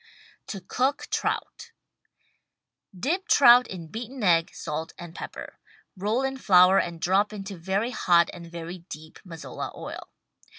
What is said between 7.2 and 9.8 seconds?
into very hot and very deep Mazola